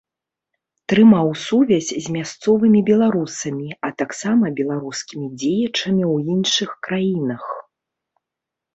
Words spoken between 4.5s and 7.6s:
беларускімі дзеячамі ў іншых краінах.